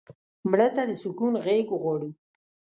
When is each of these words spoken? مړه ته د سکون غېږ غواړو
مړه 0.49 0.67
ته 0.75 0.81
د 0.89 0.91
سکون 1.01 1.33
غېږ 1.43 1.67
غواړو 1.81 2.09